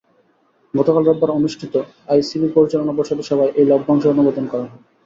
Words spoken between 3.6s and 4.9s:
লভ্যাংশ অনুমোদন করা হয়।